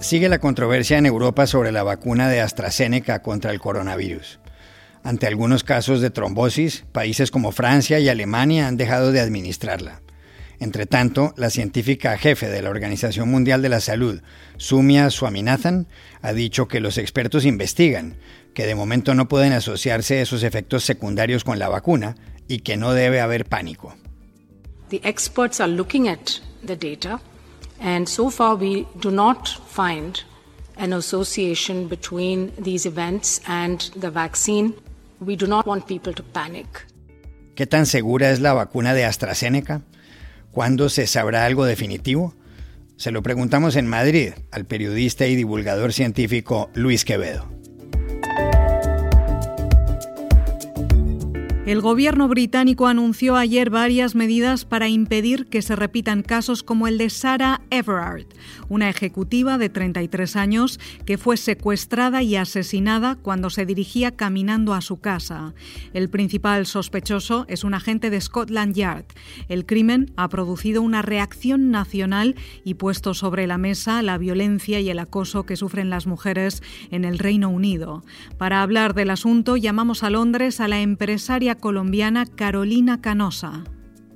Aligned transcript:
Sigue 0.00 0.30
la 0.30 0.38
controversia 0.38 0.96
en 0.96 1.04
Europa 1.04 1.46
sobre 1.46 1.72
la 1.72 1.82
vacuna 1.82 2.30
de 2.30 2.40
AstraZeneca 2.40 3.20
contra 3.20 3.50
el 3.50 3.60
coronavirus. 3.60 4.40
Ante 5.04 5.26
algunos 5.26 5.62
casos 5.62 6.00
de 6.00 6.08
trombosis, 6.08 6.84
países 6.90 7.30
como 7.30 7.52
Francia 7.52 8.00
y 8.00 8.08
Alemania 8.08 8.66
han 8.66 8.78
dejado 8.78 9.12
de 9.12 9.20
administrarla. 9.20 10.00
Entre 10.58 10.86
tanto, 10.86 11.34
la 11.36 11.50
científica 11.50 12.16
jefe 12.16 12.48
de 12.48 12.62
la 12.62 12.70
Organización 12.70 13.30
Mundial 13.30 13.60
de 13.60 13.68
la 13.68 13.80
Salud, 13.80 14.22
Sumia 14.56 15.10
Swaminathan, 15.10 15.86
ha 16.22 16.32
dicho 16.32 16.66
que 16.66 16.80
los 16.80 16.96
expertos 16.96 17.44
investigan, 17.44 18.16
que 18.54 18.66
de 18.66 18.74
momento 18.74 19.14
no 19.14 19.28
pueden 19.28 19.52
asociarse 19.52 20.22
esos 20.22 20.42
efectos 20.44 20.82
secundarios 20.82 21.44
con 21.44 21.58
la 21.58 21.68
vacuna 21.68 22.16
y 22.48 22.60
que 22.60 22.78
no 22.78 22.94
debe 22.94 23.20
haber 23.20 23.44
pánico. 23.44 23.94
The 24.88 25.00
experts 25.04 25.60
are 25.60 25.70
looking 25.70 26.08
at 26.08 26.40
the 26.66 26.74
and 27.80 28.08
so 28.08 28.30
far 28.30 28.56
we 28.56 28.86
do 29.00 29.10
not 29.10 29.48
find 29.48 30.22
an 30.76 30.92
association 30.92 31.88
between 31.88 32.52
these 32.58 32.86
events 32.86 33.40
and 33.46 33.90
the 33.96 34.10
vaccine. 34.10 34.74
We 35.20 35.36
do 35.36 35.46
not 35.46 35.66
want 35.66 35.86
people 35.86 36.14
to 36.14 36.22
panic. 36.22 36.86
¿Qué 37.54 37.66
tan 37.66 37.86
segura 37.86 38.30
es 38.30 38.40
la 38.40 38.54
vacuna 38.54 38.94
de 38.94 39.04
AstraZeneca? 39.04 39.82
¿Cuándo 40.52 40.88
se 40.88 41.06
sabrá 41.06 41.44
algo 41.44 41.64
definitivo? 41.64 42.34
Se 42.96 43.10
lo 43.10 43.22
preguntamos 43.22 43.76
en 43.76 43.86
Madrid 43.86 44.32
al 44.50 44.64
periodista 44.66 45.26
y 45.26 45.36
divulgador 45.36 45.92
científico 45.92 46.70
Luis 46.74 47.04
Quevedo. 47.04 47.59
El 51.66 51.82
gobierno 51.82 52.26
británico 52.26 52.86
anunció 52.86 53.36
ayer 53.36 53.68
varias 53.68 54.14
medidas 54.14 54.64
para 54.64 54.88
impedir 54.88 55.46
que 55.46 55.60
se 55.60 55.76
repitan 55.76 56.22
casos 56.22 56.62
como 56.62 56.88
el 56.88 56.96
de 56.96 57.10
Sarah 57.10 57.60
Everard, 57.68 58.24
una 58.70 58.88
ejecutiva 58.88 59.58
de 59.58 59.68
33 59.68 60.36
años 60.36 60.80
que 61.04 61.18
fue 61.18 61.36
secuestrada 61.36 62.22
y 62.22 62.36
asesinada 62.36 63.16
cuando 63.16 63.50
se 63.50 63.66
dirigía 63.66 64.10
caminando 64.10 64.72
a 64.72 64.80
su 64.80 65.00
casa. 65.00 65.52
El 65.92 66.08
principal 66.08 66.64
sospechoso 66.64 67.44
es 67.46 67.62
un 67.62 67.74
agente 67.74 68.08
de 68.08 68.22
Scotland 68.22 68.74
Yard. 68.74 69.04
El 69.50 69.66
crimen 69.66 70.12
ha 70.16 70.30
producido 70.30 70.80
una 70.80 71.02
reacción 71.02 71.70
nacional 71.70 72.36
y 72.64 72.74
puesto 72.74 73.12
sobre 73.12 73.46
la 73.46 73.58
mesa 73.58 74.02
la 74.02 74.16
violencia 74.16 74.80
y 74.80 74.88
el 74.88 74.98
acoso 74.98 75.44
que 75.44 75.56
sufren 75.56 75.90
las 75.90 76.06
mujeres 76.06 76.62
en 76.90 77.04
el 77.04 77.18
Reino 77.18 77.50
Unido. 77.50 78.02
Para 78.38 78.62
hablar 78.62 78.94
del 78.94 79.10
asunto 79.10 79.58
llamamos 79.58 80.02
a 80.02 80.10
Londres 80.10 80.58
a 80.60 80.66
la 80.66 80.80
empresaria 80.80 81.49
colombiana 81.54 82.26
Carolina 82.26 83.00
Canosa. 83.00 83.64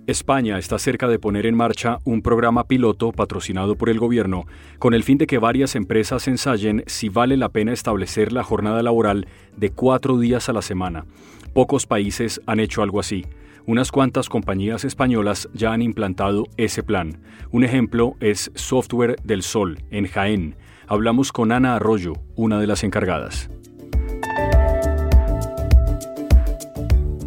España 0.07 0.59
está 0.59 0.79
cerca 0.79 1.09
de 1.09 1.19
poner 1.19 1.47
en 1.47 1.55
marcha 1.55 1.99
un 2.05 2.21
programa 2.21 2.65
piloto 2.65 3.11
patrocinado 3.11 3.75
por 3.77 3.89
el 3.89 3.99
gobierno 3.99 4.45
con 4.79 4.93
el 4.93 5.03
fin 5.03 5.17
de 5.17 5.27
que 5.27 5.39
varias 5.39 5.75
empresas 5.77 6.29
ensayen 6.29 6.85
si 6.87 7.09
vale 7.09 7.39
la 7.39 7.49
pena 7.49 7.73
establecer 7.73 8.31
la 8.31 8.45
jornada 8.45 8.83
laboral 8.83 9.27
de 9.57 9.71
cuatro 9.71 10.19
días 10.19 10.51
a 10.51 10.53
la 10.53 10.61
semana. 10.61 11.07
Pocos 11.55 11.87
países 11.87 12.43
han 12.47 12.61
hecho 12.61 12.83
algo 12.83 13.01
así. 13.01 13.25
Unas 13.67 13.91
cuantas 13.91 14.29
compañías 14.29 14.85
españolas 14.85 15.49
ya 15.55 15.73
han 15.73 15.81
implantado 15.81 16.45
ese 16.59 16.83
plan. 16.83 17.23
Un 17.51 17.65
ejemplo 17.65 18.15
es 18.21 18.51
Software 18.55 19.17
del 19.25 19.43
Sol, 19.43 19.79
en 19.91 20.07
Jaén. 20.07 20.57
Hablamos 20.87 21.33
con 21.33 21.51
Ana 21.51 21.77
Arroyo, 21.77 22.13
una 22.37 22.61
de 22.61 22.67
las 22.67 22.85
encargadas. 22.85 23.49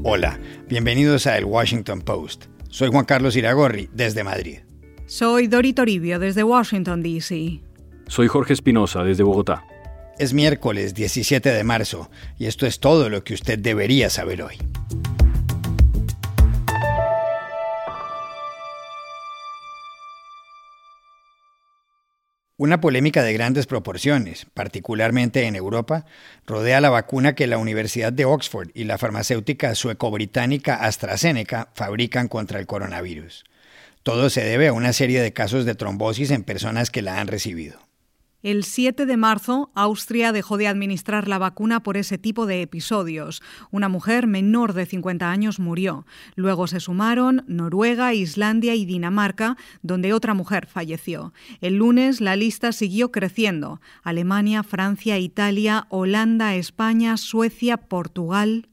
Hola, 0.09 0.39
bienvenidos 0.69 1.27
a 1.27 1.37
El 1.37 1.43
Washington 1.43 1.99
Post. 1.99 2.45
Soy 2.69 2.87
Juan 2.87 3.03
Carlos 3.03 3.35
Iragorri, 3.35 3.89
desde 3.91 4.23
Madrid. 4.23 4.59
Soy 5.05 5.47
Dori 5.47 5.73
Toribio, 5.73 6.17
desde 6.17 6.45
Washington, 6.45 7.03
D.C. 7.03 7.59
Soy 8.07 8.27
Jorge 8.29 8.53
Espinosa, 8.53 9.03
desde 9.03 9.23
Bogotá. 9.23 9.65
Es 10.17 10.33
miércoles 10.33 10.93
17 10.93 11.51
de 11.51 11.63
marzo 11.65 12.09
y 12.39 12.45
esto 12.45 12.65
es 12.65 12.79
todo 12.79 13.09
lo 13.09 13.25
que 13.25 13.33
usted 13.33 13.59
debería 13.59 14.09
saber 14.09 14.43
hoy. 14.43 14.55
Una 22.59 22.81
polémica 22.81 23.21
de 23.21 23.33
grandes 23.33 23.67
proporciones, 23.67 24.47
particularmente 24.55 25.45
en 25.45 25.55
Europa, 25.55 26.05
rodea 26.47 26.81
la 26.81 26.89
vacuna 26.89 27.35
que 27.35 27.45
la 27.45 27.59
Universidad 27.59 28.11
de 28.11 28.25
Oxford 28.25 28.69
y 28.73 28.85
la 28.85 28.97
farmacéutica 28.97 29.75
sueco-británica 29.75 30.73
AstraZeneca 30.73 31.69
fabrican 31.75 32.27
contra 32.27 32.59
el 32.59 32.65
coronavirus. 32.65 33.43
Todo 34.01 34.31
se 34.31 34.43
debe 34.43 34.69
a 34.69 34.73
una 34.73 34.91
serie 34.91 35.21
de 35.21 35.33
casos 35.33 35.65
de 35.65 35.75
trombosis 35.75 36.31
en 36.31 36.43
personas 36.43 36.89
que 36.89 37.03
la 37.03 37.21
han 37.21 37.27
recibido. 37.27 37.86
El 38.47 38.63
7 38.63 39.05
de 39.05 39.17
marzo, 39.17 39.71
Austria 39.75 40.31
dejó 40.31 40.55
de 40.55 40.69
administrar 40.69 41.27
la 41.27 41.37
vacuna 41.37 41.83
por 41.83 41.97
ese 41.97 42.17
tipo 42.17 42.45
de 42.45 42.61
episodios. 42.61 43.41
Una 43.71 43.89
mujer 43.89 44.25
menor 44.25 44.71
de 44.71 44.85
50 44.85 45.29
años 45.29 45.59
murió. 45.59 46.05
Luego 46.35 46.65
se 46.67 46.79
sumaron 46.79 47.43
Noruega, 47.47 48.13
Islandia 48.13 48.73
y 48.73 48.85
Dinamarca, 48.85 49.57
donde 49.81 50.13
otra 50.13 50.33
mujer 50.33 50.65
falleció. 50.65 51.33
El 51.59 51.75
lunes 51.75 52.21
la 52.21 52.37
lista 52.37 52.71
siguió 52.71 53.11
creciendo. 53.11 53.81
Alemania, 54.01 54.63
Francia, 54.63 55.19
Italia, 55.19 55.85
Holanda, 55.89 56.55
España, 56.55 57.17
Suecia, 57.17 57.75
Portugal. 57.75 58.69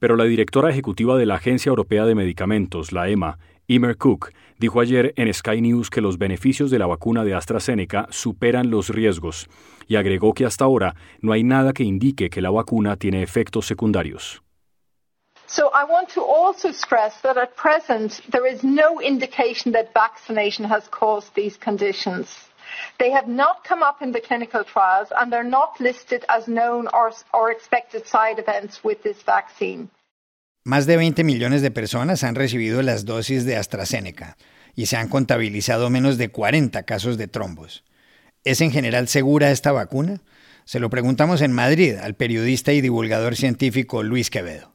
Pero 0.00 0.16
la 0.16 0.24
directora 0.24 0.70
ejecutiva 0.70 1.16
de 1.16 1.26
la 1.26 1.36
Agencia 1.36 1.70
Europea 1.70 2.06
de 2.06 2.16
Medicamentos, 2.16 2.90
la 2.90 3.08
EMA, 3.08 3.38
Imer 3.68 3.96
Cook, 3.98 4.32
dijo 4.62 4.78
ayer 4.78 5.12
en 5.16 5.34
Sky 5.34 5.60
News 5.60 5.90
que 5.90 6.00
los 6.00 6.18
beneficios 6.18 6.70
de 6.70 6.78
la 6.78 6.86
vacuna 6.86 7.24
de 7.24 7.34
AstraZeneca 7.34 8.06
superan 8.10 8.70
los 8.70 8.90
riesgos 8.90 9.48
y 9.88 9.96
agregó 9.96 10.34
que 10.34 10.46
hasta 10.46 10.64
ahora 10.64 10.94
no 11.20 11.32
hay 11.32 11.42
nada 11.42 11.72
que 11.72 11.82
indique 11.82 12.30
que 12.30 12.40
la 12.40 12.50
vacuna 12.50 12.96
tiene 12.96 13.24
efectos 13.24 13.66
secundarios. 13.66 14.40
So 15.46 15.72
I 15.74 15.84
want 15.84 16.10
to 16.14 16.22
also 16.22 16.70
stress 16.70 17.20
that 17.22 17.36
at 17.36 17.56
present 17.56 18.22
there 18.30 18.46
is 18.46 18.62
no 18.62 19.00
indication 19.00 19.72
that 19.72 19.92
vaccination 19.92 20.64
has 20.64 20.88
caused 20.88 21.34
these 21.34 21.58
conditions. 21.58 22.28
They 22.98 23.10
have 23.10 23.26
not 23.26 23.64
come 23.64 23.82
up 23.82 24.00
in 24.00 24.12
the 24.12 24.20
clinical 24.20 24.62
trials 24.62 25.08
and 25.10 25.32
they're 25.32 25.42
not 25.42 25.80
listed 25.80 26.24
as 26.28 26.46
known 26.46 26.86
or, 26.94 27.10
or 27.34 27.50
expected 27.50 28.06
side 28.06 28.38
events 28.38 28.84
with 28.84 29.02
this 29.02 29.20
vaccine. 29.22 29.90
Más 30.64 30.86
de 30.86 30.96
20 30.96 31.24
millones 31.24 31.60
de 31.60 31.72
personas 31.72 32.22
han 32.22 32.36
recibido 32.36 32.82
las 32.82 33.04
dosis 33.04 33.44
de 33.44 33.56
AstraZeneca 33.56 34.36
y 34.76 34.86
se 34.86 34.96
han 34.96 35.08
contabilizado 35.08 35.90
menos 35.90 36.18
de 36.18 36.28
40 36.28 36.84
casos 36.84 37.18
de 37.18 37.26
trombos. 37.26 37.82
¿Es 38.44 38.60
en 38.60 38.70
general 38.70 39.08
segura 39.08 39.50
esta 39.50 39.72
vacuna? 39.72 40.20
Se 40.64 40.78
lo 40.78 40.88
preguntamos 40.88 41.40
en 41.40 41.52
Madrid 41.52 41.96
al 41.96 42.14
periodista 42.14 42.72
y 42.72 42.80
divulgador 42.80 43.34
científico 43.34 44.04
Luis 44.04 44.30
Quevedo. 44.30 44.72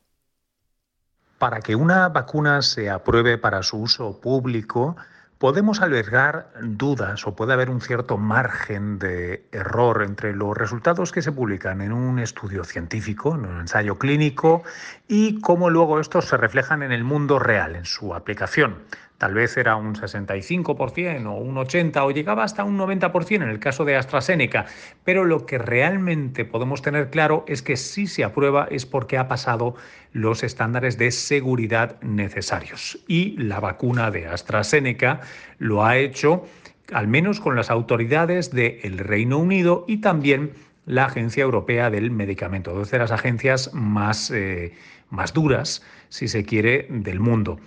Para 1.40 1.62
que 1.62 1.75
una 1.75 2.09
vacuna 2.09 2.62
se 2.62 2.90
apruebe 2.90 3.38
para 3.38 3.64
su 3.64 3.78
uso 3.78 4.19
público, 4.19 4.98
podemos 5.38 5.81
albergar 5.81 6.52
dudas 6.62 7.28
o 7.28 7.36
puede 7.36 7.53
haber 7.53 7.70
un 7.70 7.81
cierto 7.81 8.18
margen 8.18 9.00
de 9.00 9.48
error 9.52 10.03
entre 10.03 10.34
los 10.34 10.58
resultados 10.58 11.12
que 11.12 11.22
se 11.22 11.31
publican 11.31 11.81
en 11.81 11.94
un 11.94 12.20
estudio 12.20 12.64
científico, 12.64 13.36
en 13.36 13.46
un 13.46 13.59
ensayo 13.59 13.98
clínico, 13.98 14.64
y 15.08 15.40
cómo 15.42 15.70
luego 15.70 16.00
estos 16.00 16.25
se 16.25 16.38
reflejan 16.38 16.81
en 16.84 16.92
el 16.92 17.03
mundo 17.03 17.40
real, 17.40 17.75
en 17.75 17.86
su 17.86 18.14
aplicación. 18.14 18.78
Tal 19.17 19.33
vez 19.33 19.57
era 19.57 19.75
un 19.75 19.95
65% 19.95 21.25
o 21.25 21.38
un 21.38 21.55
80% 21.55 22.05
o 22.05 22.11
llegaba 22.11 22.44
hasta 22.44 22.63
un 22.63 22.78
90% 22.78 23.35
en 23.35 23.50
el 23.50 23.59
caso 23.59 23.83
de 23.83 23.95
AstraZeneca, 23.95 24.66
pero 25.03 25.25
lo 25.25 25.45
que 25.45 25.57
realmente 25.57 26.45
podemos 26.45 26.83
tener 26.83 27.09
claro 27.09 27.44
es 27.47 27.63
que 27.63 27.77
si 27.77 28.06
se 28.06 28.23
aprueba 28.23 28.67
es 28.69 28.85
porque 28.85 29.17
ha 29.17 29.27
pasado 29.27 29.75
los 30.13 30.44
estándares 30.44 31.00
de 31.00 31.11
seguridad 31.11 32.00
necesarios. 32.01 33.00
Y 33.07 33.38
la 33.38 33.59
vacuna 33.59 34.12
de 34.12 34.27
AstraZeneca 34.27 35.21
lo 35.57 35.83
ha 35.83 35.97
hecho 35.97 36.45
al 36.94 37.07
menos 37.07 37.39
con 37.39 37.56
las 37.56 37.69
autoridades 37.69 38.51
del 38.51 39.00
Reino 39.00 39.39
Unido 39.39 39.83
y 39.88 39.97
también 39.97 40.53
la 40.86 41.06
Agencia 41.06 41.44
Europea 41.44 41.89
del 41.89 42.12
Medicamento, 42.12 42.74
dos 42.74 42.92
de 42.92 43.00
las 43.00 43.12
agencias 43.12 43.74
más, 43.74 44.31
eh, 44.31 44.74
más 45.09 45.33
duras, 45.33 45.83
si 46.07 46.27
se 46.27 46.45
quiere, 46.45 46.88
del 46.89 47.19
mundo. 47.19 47.59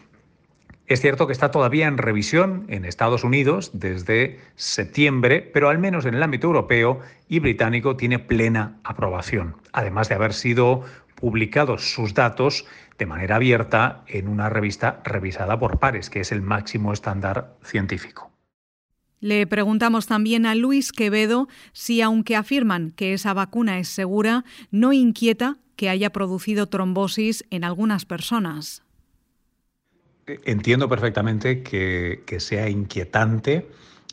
Es 0.91 1.01
cierto 1.01 1.29
que 1.29 1.33
está 1.33 1.53
todavía 1.53 1.87
en 1.87 1.99
revisión 1.99 2.65
en 2.67 2.85
Estados 2.85 3.23
Unidos 3.23 3.71
desde 3.73 4.41
septiembre, 4.57 5.41
pero 5.41 5.69
al 5.69 5.79
menos 5.79 6.05
en 6.05 6.17
el 6.17 6.23
ámbito 6.25 6.49
europeo 6.49 6.99
y 7.29 7.39
británico 7.39 7.95
tiene 7.95 8.19
plena 8.19 8.81
aprobación, 8.83 9.55
además 9.73 10.09
de 10.09 10.17
haber 10.17 10.33
sido 10.33 10.83
publicados 11.15 11.93
sus 11.93 12.13
datos 12.13 12.67
de 12.99 13.07
manera 13.07 13.37
abierta 13.37 14.03
en 14.09 14.27
una 14.27 14.49
revista 14.51 15.01
revisada 15.05 15.61
por 15.61 15.79
pares, 15.79 16.11
que 16.11 16.19
es 16.19 16.33
el 16.33 16.43
máximo 16.43 16.93
estándar 16.93 17.55
científico. 17.63 18.33
Le 19.21 19.47
preguntamos 19.47 20.09
también 20.09 20.45
a 20.45 20.57
Luis 20.57 20.91
Quevedo 20.91 21.47
si, 21.73 22.03
aunque 22.03 22.35
afirman 22.35 22.91
que 22.91 23.13
esa 23.13 23.33
vacuna 23.33 23.79
es 23.79 23.87
segura, 23.87 24.45
no 24.73 24.93
inquieta 24.93 25.59
que 25.77 25.89
haya 25.89 26.11
producido 26.11 26.67
trombosis 26.67 27.45
en 27.51 27.63
algunas 27.63 28.07
personas. 28.07 28.83
Entiendo 30.45 30.89
perfectamente 30.89 31.63
que, 31.63 32.37
sea 32.39 32.69
inquietante 32.69 33.69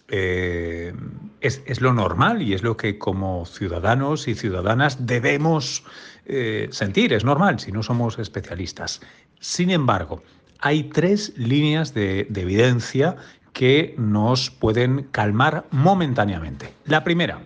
eh, 0.07 0.93
es, 1.41 1.81
lo 1.81 1.93
normal 1.93 2.41
y 2.41 2.53
es 2.53 2.63
lo 2.63 2.77
que 2.77 2.97
como 2.97 3.45
ciudadanos 3.45 4.27
y 4.27 4.35
ciudadanas 4.35 5.05
debemos 5.05 5.83
eh, 6.25 6.69
sentir, 6.71 7.13
es 7.13 7.25
normal 7.25 7.59
si 7.59 7.71
no 7.71 7.83
somos 7.83 8.17
especialistas. 8.19 9.01
Sin 9.39 9.69
embargo, 9.69 10.23
hay 10.59 10.83
tres 10.85 11.33
líneas 11.37 11.93
de, 11.93 12.25
de 12.29 12.41
evidencia 12.41 13.17
que 13.53 13.95
nos 13.97 14.49
pueden 14.49 15.03
calmar 15.11 15.65
momentáneamente. 15.71 16.73
La 16.85 17.03
primera, 17.03 17.41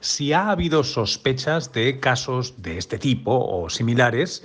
si 0.00 0.32
ha 0.32 0.50
habido 0.50 0.84
sospechas 0.84 1.72
de 1.72 1.98
casos 1.98 2.62
de 2.62 2.78
este 2.78 2.98
tipo 2.98 3.32
o 3.32 3.70
similares, 3.70 4.44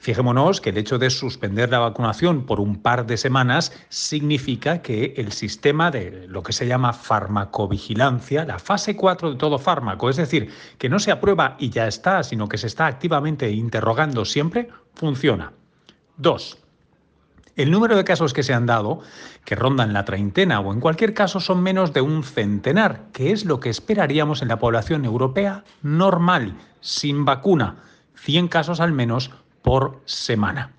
Fijémonos 0.00 0.62
que 0.62 0.70
el 0.70 0.78
hecho 0.78 0.98
de 0.98 1.10
suspender 1.10 1.68
la 1.68 1.78
vacunación 1.78 2.46
por 2.46 2.58
un 2.58 2.80
par 2.80 3.06
de 3.06 3.18
semanas 3.18 3.70
significa 3.90 4.80
que 4.80 5.12
el 5.18 5.30
sistema 5.30 5.90
de 5.90 6.26
lo 6.26 6.42
que 6.42 6.54
se 6.54 6.66
llama 6.66 6.94
farmacovigilancia, 6.94 8.46
la 8.46 8.58
fase 8.58 8.96
4 8.96 9.32
de 9.32 9.36
todo 9.36 9.58
fármaco, 9.58 10.08
es 10.08 10.16
decir, 10.16 10.50
que 10.78 10.88
no 10.88 10.98
se 11.00 11.12
aprueba 11.12 11.54
y 11.58 11.68
ya 11.68 11.86
está, 11.86 12.22
sino 12.22 12.48
que 12.48 12.56
se 12.56 12.66
está 12.66 12.86
activamente 12.86 13.50
interrogando 13.50 14.24
siempre, 14.24 14.70
funciona. 14.94 15.52
Dos, 16.16 16.56
el 17.56 17.70
número 17.70 17.94
de 17.94 18.04
casos 18.04 18.32
que 18.32 18.42
se 18.42 18.54
han 18.54 18.64
dado, 18.64 19.02
que 19.44 19.54
rondan 19.54 19.92
la 19.92 20.06
treintena 20.06 20.60
o 20.60 20.72
en 20.72 20.80
cualquier 20.80 21.12
caso 21.12 21.40
son 21.40 21.62
menos 21.62 21.92
de 21.92 22.00
un 22.00 22.24
centenar, 22.24 23.08
que 23.12 23.32
es 23.32 23.44
lo 23.44 23.60
que 23.60 23.68
esperaríamos 23.68 24.40
en 24.40 24.48
la 24.48 24.58
población 24.58 25.04
europea 25.04 25.62
normal, 25.82 26.56
sin 26.80 27.26
vacuna. 27.26 27.82
100 28.14 28.48
casos 28.48 28.80
al 28.80 28.92
menos 28.92 29.30
por 29.62 30.00
semana. 30.04 30.72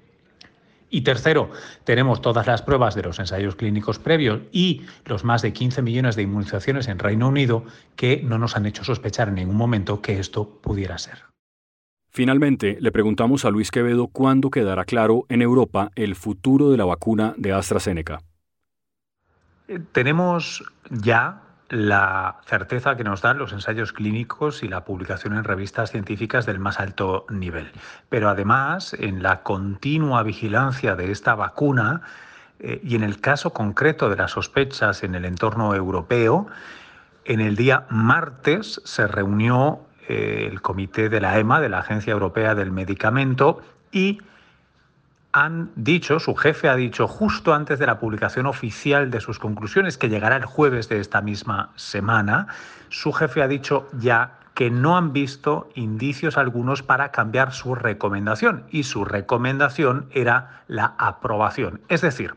Y 0.93 1.01
tercero, 1.01 1.51
tenemos 1.85 2.21
todas 2.21 2.45
las 2.47 2.61
pruebas 2.61 2.95
de 2.95 3.03
los 3.03 3.17
ensayos 3.17 3.55
clínicos 3.55 3.97
previos 3.97 4.41
y 4.51 4.81
los 5.05 5.23
más 5.23 5.41
de 5.41 5.53
15 5.53 5.81
millones 5.81 6.17
de 6.17 6.23
inmunizaciones 6.23 6.89
en 6.89 6.99
Reino 6.99 7.29
Unido 7.29 7.63
que 7.95 8.21
no 8.23 8.37
nos 8.37 8.57
han 8.57 8.65
hecho 8.65 8.83
sospechar 8.83 9.29
en 9.29 9.35
ningún 9.35 9.55
momento 9.55 10.01
que 10.01 10.19
esto 10.19 10.49
pudiera 10.61 10.97
ser. 10.97 11.23
Finalmente, 12.09 12.77
le 12.81 12.91
preguntamos 12.91 13.45
a 13.45 13.51
Luis 13.51 13.71
Quevedo 13.71 14.07
cuándo 14.07 14.49
quedará 14.49 14.83
claro 14.83 15.25
en 15.29 15.41
Europa 15.41 15.91
el 15.95 16.15
futuro 16.15 16.69
de 16.69 16.77
la 16.77 16.83
vacuna 16.83 17.33
de 17.37 17.53
AstraZeneca. 17.53 18.21
Eh, 19.69 19.79
tenemos 19.93 20.61
ya 20.89 21.41
la 21.71 22.41
certeza 22.45 22.97
que 22.97 23.05
nos 23.05 23.21
dan 23.21 23.37
los 23.37 23.53
ensayos 23.53 23.93
clínicos 23.93 24.61
y 24.61 24.67
la 24.67 24.83
publicación 24.83 25.37
en 25.37 25.45
revistas 25.45 25.89
científicas 25.89 26.45
del 26.45 26.59
más 26.59 26.81
alto 26.81 27.25
nivel. 27.29 27.71
Pero 28.09 28.29
además, 28.29 28.93
en 28.93 29.23
la 29.23 29.41
continua 29.41 30.21
vigilancia 30.23 30.97
de 30.97 31.11
esta 31.11 31.33
vacuna 31.33 32.01
eh, 32.59 32.81
y 32.83 32.95
en 32.95 33.03
el 33.03 33.21
caso 33.21 33.53
concreto 33.53 34.09
de 34.09 34.17
las 34.17 34.31
sospechas 34.31 35.03
en 35.03 35.15
el 35.15 35.23
entorno 35.23 35.73
europeo, 35.73 36.47
en 37.23 37.39
el 37.39 37.55
día 37.55 37.85
martes 37.89 38.81
se 38.83 39.07
reunió 39.07 39.79
eh, 40.09 40.49
el 40.51 40.61
comité 40.61 41.07
de 41.07 41.21
la 41.21 41.39
EMA, 41.39 41.61
de 41.61 41.69
la 41.69 41.79
Agencia 41.79 42.11
Europea 42.11 42.53
del 42.53 42.71
Medicamento, 42.71 43.61
y 43.93 44.19
han 45.33 45.71
dicho, 45.75 46.19
su 46.19 46.35
jefe 46.35 46.69
ha 46.69 46.75
dicho 46.75 47.07
justo 47.07 47.53
antes 47.53 47.79
de 47.79 47.85
la 47.85 47.99
publicación 47.99 48.45
oficial 48.45 49.11
de 49.11 49.21
sus 49.21 49.39
conclusiones, 49.39 49.97
que 49.97 50.09
llegará 50.09 50.35
el 50.35 50.45
jueves 50.45 50.89
de 50.89 50.99
esta 50.99 51.21
misma 51.21 51.71
semana, 51.75 52.47
su 52.89 53.13
jefe 53.13 53.41
ha 53.41 53.47
dicho 53.47 53.87
ya 53.93 54.39
que 54.53 54.69
no 54.69 54.97
han 54.97 55.13
visto 55.13 55.69
indicios 55.75 56.37
algunos 56.37 56.83
para 56.83 57.11
cambiar 57.11 57.53
su 57.53 57.75
recomendación 57.75 58.65
y 58.69 58.83
su 58.83 59.05
recomendación 59.05 60.07
era 60.11 60.63
la 60.67 60.95
aprobación. 60.97 61.81
Es 61.87 62.01
decir, 62.01 62.35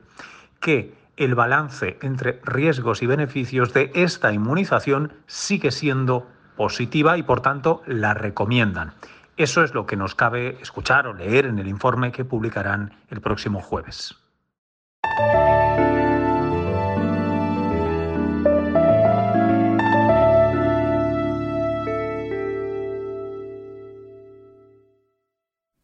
que 0.61 0.94
el 1.17 1.35
balance 1.35 1.99
entre 2.02 2.40
riesgos 2.44 3.02
y 3.02 3.06
beneficios 3.06 3.73
de 3.73 3.90
esta 3.94 4.32
inmunización 4.32 5.12
sigue 5.26 5.70
siendo 5.70 6.26
positiva 6.56 7.19
y 7.19 7.23
por 7.23 7.40
tanto 7.40 7.82
la 7.87 8.14
recomiendan. 8.14 8.94
Eso 9.37 9.65
es 9.65 9.75
lo 9.75 9.85
que 9.85 9.97
nos 9.97 10.15
cabe 10.15 10.59
escuchar 10.61 11.09
o 11.09 11.13
leer 11.13 11.47
en 11.47 11.59
el 11.59 11.67
informe 11.67 12.13
que 12.13 12.25
publicarán 12.25 12.93
el 13.11 13.21
próximo 13.21 13.61
jueves. 13.61 14.15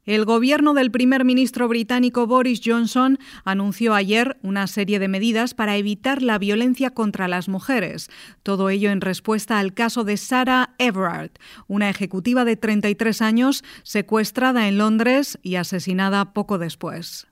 El 0.07 0.25
gobierno 0.25 0.73
del 0.73 0.91
primer 0.91 1.25
ministro 1.25 1.69
británico 1.69 2.27
Boris 2.27 2.63
Johnson 2.65 3.19
anunció 3.45 3.95
ayer 3.95 4.39
una 4.43 4.67
serie 4.67 4.99
de 4.99 5.09
medidas 5.09 5.53
para 5.53 5.77
evitar 5.77 6.23
la 6.23 6.39
violencia 6.39 6.91
contra 6.91 7.29
las 7.29 7.49
mujeres. 7.49 8.09
Todo 8.43 8.71
ello 8.71 8.91
en 8.91 9.03
respuesta 9.03 9.59
al 9.59 9.75
caso 9.75 10.05
de 10.05 10.17
Sarah 10.17 10.75
Everard, 10.79 11.33
una 11.67 11.91
ejecutiva 11.91 12.47
de 12.47 12.57
33 12.57 13.21
años 13.21 13.63
secuestrada 13.83 14.69
en 14.69 14.79
Londres 14.79 15.39
y 15.43 15.57
asesinada 15.57 16.33
poco 16.33 16.57
después. 16.57 17.30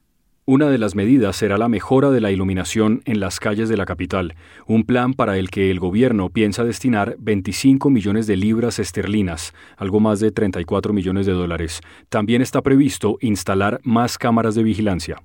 Una 0.50 0.70
de 0.70 0.78
las 0.78 0.94
medidas 0.94 1.36
será 1.36 1.58
la 1.58 1.68
mejora 1.68 2.08
de 2.08 2.22
la 2.22 2.30
iluminación 2.30 3.02
en 3.04 3.20
las 3.20 3.38
calles 3.38 3.68
de 3.68 3.76
la 3.76 3.84
capital, 3.84 4.34
un 4.66 4.84
plan 4.84 5.12
para 5.12 5.36
el 5.36 5.50
que 5.50 5.70
el 5.70 5.78
gobierno 5.78 6.30
piensa 6.30 6.64
destinar 6.64 7.16
25 7.18 7.90
millones 7.90 8.26
de 8.26 8.38
libras 8.38 8.78
esterlinas, 8.78 9.52
algo 9.76 10.00
más 10.00 10.20
de 10.20 10.32
34 10.32 10.94
millones 10.94 11.26
de 11.26 11.32
dólares. 11.32 11.82
También 12.08 12.40
está 12.40 12.62
previsto 12.62 13.18
instalar 13.20 13.78
más 13.82 14.16
cámaras 14.16 14.54
de 14.54 14.62
vigilancia. 14.62 15.22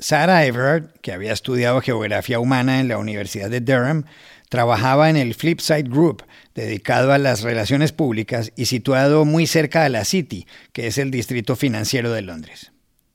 Sarah 0.00 0.44
Everard, 0.44 0.92
que 1.00 1.12
había 1.12 1.32
estudiado 1.32 1.80
geografía 1.80 2.38
humana 2.38 2.78
en 2.78 2.88
la 2.88 2.98
Universidad 2.98 3.48
de 3.48 3.62
Durham, 3.62 4.04
trabajaba 4.50 5.08
en 5.08 5.16
el 5.16 5.32
Flipside 5.32 5.88
Group, 5.88 6.24
dedicado 6.54 7.14
a 7.14 7.16
las 7.16 7.40
relaciones 7.40 7.92
públicas 7.92 8.52
y 8.54 8.66
situado 8.66 9.24
muy 9.24 9.46
cerca 9.46 9.82
de 9.82 9.88
la 9.88 10.04
City, 10.04 10.46
que 10.74 10.88
es 10.88 10.98
el 10.98 11.10
distrito 11.10 11.56
financiero 11.56 12.12
de 12.12 12.20
Londres. 12.20 12.70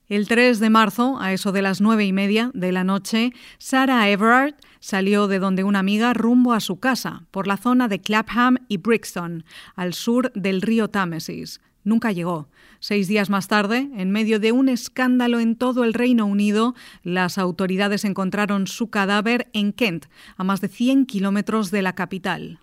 El 0.10 0.28
3 0.28 0.60
de 0.60 0.70
marzo, 0.70 1.18
a 1.22 1.32
eso 1.32 1.54
de 1.54 1.62
las 1.62 1.80
nueve 1.80 2.06
y 2.06 2.12
media 2.12 2.52
de 2.54 2.74
la 2.74 2.84
noche, 2.84 3.32
Sarah 3.58 4.10
Everard 4.10 4.56
salió 4.82 5.28
de 5.28 5.40
donde 5.40 5.64
una 5.64 5.80
amiga 5.80 6.14
rumbo 6.14 6.52
a 6.52 6.60
su 6.60 6.78
casa, 6.78 7.24
por 7.32 7.48
la 7.48 7.56
zona 7.56 7.88
de 7.88 8.00
Clapham 8.00 8.58
y 8.68 8.78
Brixton, 8.78 9.46
al 9.76 9.94
sur 9.94 10.34
del 10.34 10.62
río 10.62 10.90
Támesis. 10.90 11.62
Nunca 11.86 12.12
llegó. 12.12 12.50
Seis 12.80 13.08
días 13.08 13.30
más 13.30 13.48
tarde, 13.48 13.90
en 13.96 14.12
medio 14.12 14.42
de 14.42 14.52
un 14.52 14.68
escándalo 14.68 15.40
en 15.40 15.56
todo 15.56 15.86
el 15.86 15.94
Reino 15.94 16.26
Unido, 16.26 16.76
las 17.04 17.38
autoridades 17.38 18.04
encontraron 18.04 18.68
su 18.68 18.90
cadáver 18.90 19.50
en 19.54 19.72
Kent, 19.72 20.08
a 20.36 20.44
más 20.44 20.60
de 20.60 20.68
100 20.68 21.06
kilómetros 21.06 21.72
de 21.72 21.82
la 21.82 21.96
capital. 21.96 22.60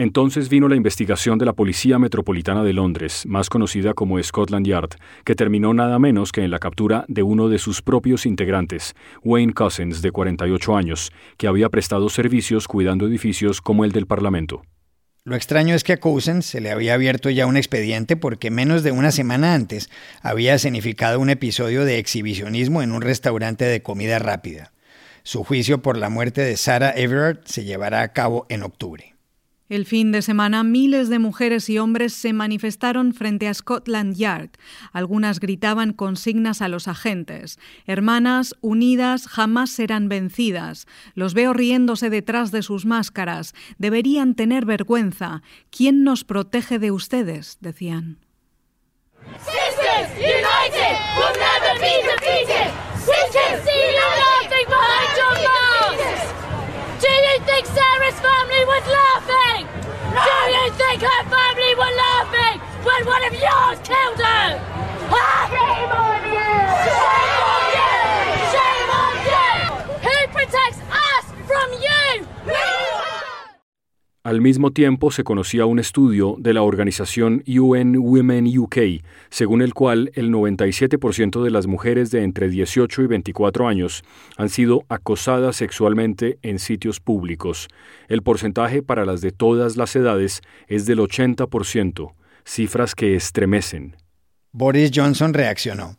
Entonces 0.00 0.48
vino 0.48 0.68
la 0.68 0.76
investigación 0.76 1.38
de 1.38 1.44
la 1.44 1.54
Policía 1.54 1.98
Metropolitana 1.98 2.62
de 2.62 2.72
Londres, 2.72 3.24
más 3.26 3.50
conocida 3.50 3.94
como 3.94 4.22
Scotland 4.22 4.64
Yard, 4.64 4.90
que 5.24 5.34
terminó 5.34 5.74
nada 5.74 5.98
menos 5.98 6.30
que 6.30 6.44
en 6.44 6.52
la 6.52 6.60
captura 6.60 7.04
de 7.08 7.24
uno 7.24 7.48
de 7.48 7.58
sus 7.58 7.82
propios 7.82 8.24
integrantes, 8.24 8.94
Wayne 9.24 9.54
Cousins, 9.54 10.00
de 10.00 10.12
48 10.12 10.76
años, 10.76 11.10
que 11.36 11.48
había 11.48 11.68
prestado 11.68 12.08
servicios 12.10 12.68
cuidando 12.68 13.08
edificios 13.08 13.60
como 13.60 13.84
el 13.84 13.90
del 13.90 14.06
Parlamento. 14.06 14.62
Lo 15.24 15.34
extraño 15.34 15.74
es 15.74 15.82
que 15.82 15.94
a 15.94 16.00
Cousins 16.00 16.46
se 16.46 16.60
le 16.60 16.70
había 16.70 16.94
abierto 16.94 17.28
ya 17.28 17.46
un 17.46 17.56
expediente 17.56 18.14
porque 18.14 18.52
menos 18.52 18.84
de 18.84 18.92
una 18.92 19.10
semana 19.10 19.52
antes 19.52 19.90
había 20.22 20.54
escenificado 20.54 21.18
un 21.18 21.28
episodio 21.28 21.84
de 21.84 21.98
exhibicionismo 21.98 22.82
en 22.82 22.92
un 22.92 23.02
restaurante 23.02 23.64
de 23.64 23.82
comida 23.82 24.20
rápida. 24.20 24.72
Su 25.24 25.42
juicio 25.42 25.82
por 25.82 25.98
la 25.98 26.08
muerte 26.08 26.42
de 26.42 26.56
Sarah 26.56 26.92
Everard 26.96 27.40
se 27.46 27.64
llevará 27.64 28.02
a 28.02 28.12
cabo 28.12 28.46
en 28.48 28.62
octubre. 28.62 29.17
El 29.68 29.84
fin 29.84 30.12
de 30.12 30.22
semana, 30.22 30.64
miles 30.64 31.10
de 31.10 31.18
mujeres 31.18 31.68
y 31.68 31.78
hombres 31.78 32.14
se 32.14 32.32
manifestaron 32.32 33.12
frente 33.12 33.48
a 33.48 33.54
Scotland 33.54 34.16
Yard. 34.16 34.50
Algunas 34.92 35.40
gritaban 35.40 35.92
consignas 35.92 36.62
a 36.62 36.68
los 36.68 36.88
agentes. 36.88 37.58
Hermanas, 37.86 38.54
unidas, 38.62 39.26
jamás 39.26 39.70
serán 39.70 40.08
vencidas. 40.08 40.86
Los 41.14 41.34
veo 41.34 41.52
riéndose 41.52 42.08
detrás 42.08 42.50
de 42.50 42.62
sus 42.62 42.86
máscaras. 42.86 43.54
Deberían 43.76 44.34
tener 44.34 44.64
vergüenza. 44.64 45.42
¿Quién 45.70 46.02
nos 46.02 46.24
protege 46.24 46.78
de 46.78 46.90
ustedes? 46.90 47.58
decían. 47.60 48.18
Sisters, 49.38 50.08
united. 50.16 50.96
Sisters, 52.98 53.68
family? 58.20 58.58
Do 60.08 60.54
you 60.54 60.70
think 60.72 61.02
her 61.02 61.22
family 61.28 61.74
were 61.74 61.94
love 62.04 62.32
me 62.32 62.60
when 62.82 63.06
one 63.06 63.24
of 63.24 63.34
yours 63.34 63.78
killed 63.84 64.18
her? 64.18 64.77
Al 74.28 74.42
mismo 74.42 74.72
tiempo 74.72 75.10
se 75.10 75.24
conocía 75.24 75.64
un 75.64 75.78
estudio 75.78 76.36
de 76.38 76.52
la 76.52 76.60
organización 76.60 77.42
UN 77.46 77.96
Women 77.96 78.58
UK, 78.58 78.76
según 79.30 79.62
el 79.62 79.72
cual 79.72 80.10
el 80.16 80.30
97% 80.30 81.42
de 81.42 81.50
las 81.50 81.66
mujeres 81.66 82.10
de 82.10 82.24
entre 82.24 82.50
18 82.50 83.04
y 83.04 83.06
24 83.06 83.66
años 83.66 84.04
han 84.36 84.50
sido 84.50 84.84
acosadas 84.90 85.56
sexualmente 85.56 86.38
en 86.42 86.58
sitios 86.58 87.00
públicos. 87.00 87.68
El 88.06 88.22
porcentaje 88.22 88.82
para 88.82 89.06
las 89.06 89.22
de 89.22 89.32
todas 89.32 89.78
las 89.78 89.96
edades 89.96 90.42
es 90.66 90.84
del 90.84 90.98
80%, 90.98 92.12
cifras 92.44 92.94
que 92.94 93.16
estremecen. 93.16 93.96
Boris 94.52 94.90
Johnson 94.94 95.32
reaccionó. 95.32 95.96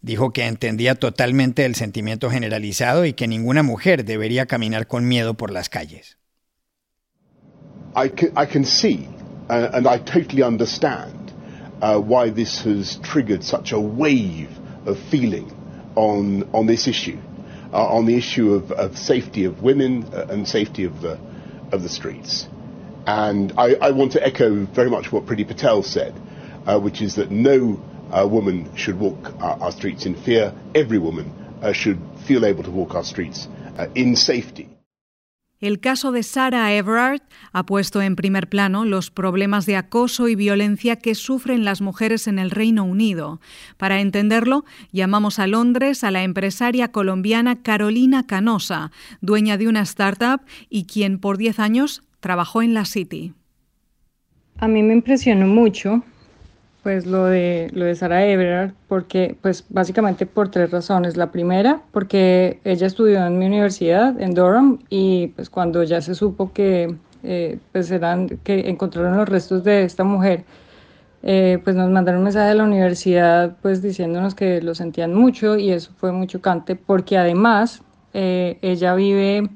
Dijo 0.00 0.32
que 0.32 0.46
entendía 0.46 0.94
totalmente 0.94 1.64
el 1.64 1.74
sentimiento 1.74 2.30
generalizado 2.30 3.06
y 3.06 3.12
que 3.12 3.26
ninguna 3.26 3.64
mujer 3.64 4.04
debería 4.04 4.46
caminar 4.46 4.86
con 4.86 5.08
miedo 5.08 5.34
por 5.34 5.50
las 5.50 5.68
calles. 5.68 6.21
I 7.94 8.08
can, 8.08 8.36
I 8.36 8.46
can 8.46 8.64
see 8.64 9.08
uh, 9.48 9.70
and 9.74 9.86
I 9.86 9.98
totally 9.98 10.42
understand 10.42 11.32
uh, 11.82 12.00
why 12.00 12.30
this 12.30 12.62
has 12.62 12.96
triggered 13.02 13.44
such 13.44 13.72
a 13.72 13.80
wave 13.80 14.50
of 14.86 14.98
feeling 15.10 15.52
on, 15.94 16.48
on 16.54 16.66
this 16.66 16.86
issue, 16.88 17.18
uh, 17.72 17.76
on 17.76 18.06
the 18.06 18.16
issue 18.16 18.54
of, 18.54 18.72
of 18.72 18.96
safety 18.96 19.44
of 19.44 19.62
women 19.62 20.04
uh, 20.04 20.28
and 20.30 20.48
safety 20.48 20.84
of 20.84 21.02
the, 21.02 21.18
of 21.70 21.82
the 21.82 21.88
streets. 21.88 22.46
And 23.06 23.52
I, 23.58 23.74
I 23.74 23.90
want 23.90 24.12
to 24.12 24.24
echo 24.26 24.64
very 24.64 24.88
much 24.88 25.12
what 25.12 25.26
Priti 25.26 25.46
Patel 25.46 25.82
said, 25.82 26.14
uh, 26.66 26.80
which 26.80 27.02
is 27.02 27.16
that 27.16 27.30
no 27.30 27.82
uh, 28.10 28.26
woman 28.26 28.74
should 28.76 28.98
walk 28.98 29.34
our 29.40 29.72
streets 29.72 30.06
in 30.06 30.14
fear. 30.14 30.54
Every 30.74 30.98
woman 30.98 31.32
should 31.74 32.00
feel 32.26 32.46
able 32.46 32.62
to 32.64 32.70
walk 32.70 32.94
our 32.94 33.04
streets 33.04 33.48
in 33.94 34.16
safety. 34.16 34.71
El 35.62 35.78
caso 35.78 36.10
de 36.10 36.24
Sarah 36.24 36.74
Everard 36.74 37.22
ha 37.52 37.64
puesto 37.64 38.02
en 38.02 38.16
primer 38.16 38.48
plano 38.48 38.84
los 38.84 39.12
problemas 39.12 39.64
de 39.64 39.76
acoso 39.76 40.26
y 40.26 40.34
violencia 40.34 40.96
que 40.96 41.14
sufren 41.14 41.64
las 41.64 41.80
mujeres 41.80 42.26
en 42.26 42.40
el 42.40 42.50
Reino 42.50 42.82
Unido. 42.82 43.40
Para 43.76 44.00
entenderlo, 44.00 44.64
llamamos 44.90 45.38
a 45.38 45.46
Londres 45.46 46.02
a 46.02 46.10
la 46.10 46.24
empresaria 46.24 46.90
colombiana 46.90 47.62
Carolina 47.62 48.26
Canosa, 48.26 48.90
dueña 49.20 49.56
de 49.56 49.68
una 49.68 49.82
startup 49.82 50.40
y 50.68 50.86
quien 50.86 51.20
por 51.20 51.38
10 51.38 51.60
años 51.60 52.02
trabajó 52.18 52.62
en 52.62 52.74
la 52.74 52.84
City. 52.84 53.32
A 54.58 54.66
mí 54.66 54.82
me 54.82 54.94
impresionó 54.94 55.46
mucho 55.46 56.02
pues 56.82 57.06
lo 57.06 57.26
de 57.26 57.70
lo 57.72 57.84
de 57.84 57.94
Sara 57.94 58.26
Everard 58.26 58.72
porque 58.88 59.36
pues 59.40 59.64
básicamente 59.68 60.26
por 60.26 60.50
tres 60.50 60.70
razones. 60.70 61.16
La 61.16 61.30
primera 61.30 61.82
porque 61.92 62.60
ella 62.64 62.86
estudió 62.86 63.24
en 63.26 63.38
mi 63.38 63.46
universidad 63.46 64.20
en 64.20 64.34
Durham 64.34 64.80
y 64.90 65.28
pues 65.28 65.48
cuando 65.50 65.82
ya 65.84 66.00
se 66.00 66.14
supo 66.14 66.52
que 66.52 66.96
eh, 67.22 67.58
pues 67.72 67.90
eran 67.90 68.28
que 68.44 68.68
encontraron 68.68 69.16
los 69.16 69.28
restos 69.28 69.62
de 69.62 69.84
esta 69.84 70.02
mujer 70.02 70.44
eh, 71.22 71.60
pues 71.62 71.76
nos 71.76 71.88
mandaron 71.88 72.18
un 72.18 72.24
mensaje 72.24 72.48
de 72.48 72.54
la 72.56 72.64
universidad 72.64 73.56
pues 73.62 73.80
diciéndonos 73.80 74.34
que 74.34 74.60
lo 74.60 74.74
sentían 74.74 75.14
mucho 75.14 75.56
y 75.56 75.70
eso 75.70 75.92
fue 75.96 76.10
muy 76.10 76.26
chocante 76.26 76.74
porque 76.74 77.16
además 77.16 77.82
eh, 78.12 78.58
ella 78.60 78.96
vive 78.96 79.48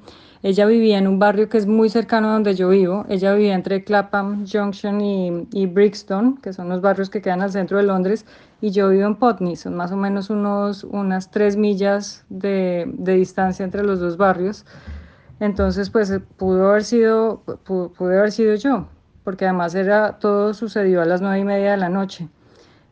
ella 0.46 0.64
vivía 0.64 0.96
en 0.98 1.08
un 1.08 1.18
barrio 1.18 1.48
que 1.48 1.58
es 1.58 1.66
muy 1.66 1.88
cercano 1.88 2.28
a 2.28 2.34
donde 2.34 2.54
yo 2.54 2.68
vivo. 2.68 3.04
Ella 3.08 3.34
vivía 3.34 3.56
entre 3.56 3.82
Clapham 3.82 4.46
Junction 4.46 5.00
y, 5.00 5.66
Brixton, 5.66 6.36
que 6.36 6.52
son 6.52 6.68
los 6.68 6.80
barrios 6.80 7.10
que 7.10 7.20
quedan 7.20 7.42
al 7.42 7.50
centro 7.50 7.78
de 7.78 7.82
Londres, 7.82 8.24
y 8.60 8.70
yo 8.70 8.90
vivo 8.90 9.08
en 9.08 9.16
Putney. 9.16 9.56
Son 9.56 9.74
más 9.74 9.90
o 9.90 9.96
menos 9.96 10.30
unas 10.30 11.32
tres 11.32 11.56
millas 11.56 12.24
de, 12.28 12.88
distancia 12.96 13.64
entre 13.64 13.82
los 13.82 13.98
dos 13.98 14.16
barrios. 14.16 14.64
Entonces, 15.40 15.90
pues 15.90 16.12
pudo 16.36 16.68
haber 16.68 16.84
sido, 16.84 17.42
pudo, 17.64 17.90
haber 17.98 18.30
sido 18.30 18.54
yo, 18.54 18.86
porque 19.24 19.46
además 19.46 19.74
era 19.74 20.20
todo 20.20 20.54
sucedió 20.54 21.02
a 21.02 21.06
las 21.06 21.20
nueve 21.20 21.40
y 21.40 21.44
media 21.44 21.72
de 21.72 21.76
la 21.78 21.88
noche. 21.88 22.28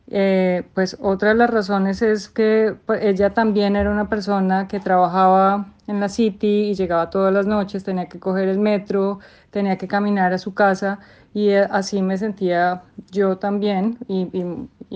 Eh, 0.08 0.64
pues 0.75 0.99
otra 1.00 1.30
de 1.30 1.34
las 1.37 1.50
razones 1.50 2.02
es 2.02 2.28
que 2.28 2.76
pues, 2.87 3.02
ella 3.02 3.30
también 3.30 3.75
era 3.75 3.90
una 3.90 4.08
persona 4.08 4.68
que 4.68 4.78
trabajaba 4.78 5.73
en 5.87 5.99
la 6.00 6.08
City 6.08 6.70
y 6.70 6.75
llegaba 6.75 7.08
todas 7.11 7.32
las 7.32 7.46
noches, 7.46 7.84
tenía 7.84 8.06
que 8.06 8.18
coger 8.18 8.49
el 8.49 8.58
metro, 8.58 9.20
tenía 9.50 9.78
que 9.78 9.88
caminar 9.88 10.32
a 10.32 10.38
su 10.38 10.52
casa 10.54 10.99
y 11.32 11.50
eh, 11.50 11.66
así 11.70 12.02
me 12.02 12.18
sentía 12.18 12.82
yo 13.11 13.38
también 13.38 13.99
y, 14.08 14.30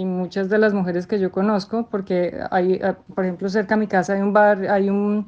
muchas 0.05 0.49
de 0.49 0.59
las 0.59 0.75
mujeres 0.75 1.09
que 1.09 1.19
yo 1.19 1.33
conozco, 1.33 1.89
porque 1.91 2.39
hay, 2.53 2.75
eh, 2.75 2.95
por 3.15 3.25
ejemplo, 3.25 3.49
cerca 3.49 3.75
de 3.75 3.81
mi 3.81 3.87
casa 3.89 4.13
hay 4.13 4.21
un 4.21 4.33
bar, 4.33 4.69
hay 4.69 4.91
un 4.91 5.27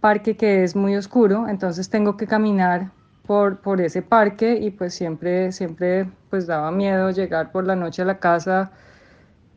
parque 0.00 0.36
que 0.36 0.64
es 0.64 0.74
muy 0.74 0.96
oscuro, 0.96 1.46
entonces 1.48 1.88
tengo 1.90 2.16
que 2.16 2.26
caminar 2.26 2.90
por, 3.26 3.58
por 3.60 3.80
ese 3.80 4.02
parque 4.02 4.54
y 4.60 4.70
pues 4.72 4.94
siempre, 4.94 5.52
siempre 5.52 6.10
pues 6.30 6.46
daba 6.48 6.72
miedo 6.72 7.10
llegar 7.10 7.52
por 7.52 7.66
la 7.66 7.76
noche 7.76 8.02
a 8.02 8.04
la 8.04 8.18
casa, 8.18 8.72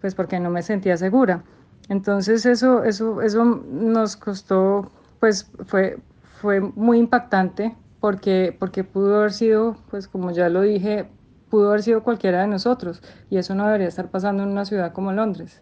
pues 0.04 0.16
porque 0.16 0.38
no 0.38 0.50
me 0.50 0.64
sentía 0.64 0.98
segura. 0.98 1.46
Entonces 1.88 2.46
eso, 2.46 2.84
eso, 2.84 3.22
eso 3.22 3.46
nos 3.46 4.18
costó 4.18 4.92
pues 5.22 5.50
fue, 5.66 5.98
fue 6.42 6.60
muy 6.60 6.98
impactante 7.00 7.74
porque, 8.02 8.54
porque 8.60 8.84
pudo 8.84 9.20
haber 9.20 9.32
sido, 9.32 9.78
pues 9.90 10.10
como 10.10 10.32
ya 10.32 10.50
lo 10.50 10.60
dije, 10.60 11.08
pudo 11.50 11.70
haber 11.70 11.84
sido 11.84 12.04
cualquiera 12.04 12.42
de 12.42 12.48
nosotros 12.48 13.02
y 13.30 13.38
eso 13.38 13.56
no 13.56 13.66
debería 13.66 13.88
estar 13.88 14.12
pasando 14.12 14.44
en 14.44 14.50
una 14.50 14.66
ciudad 14.66 14.92
como 14.92 15.14
Londres. 15.14 15.62